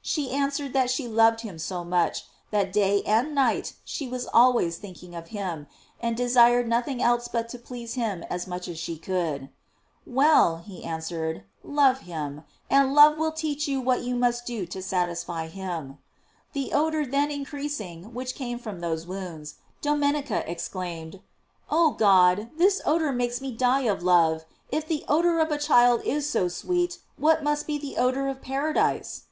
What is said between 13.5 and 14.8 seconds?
you GLOEIES OF MABY. 409 what you must do to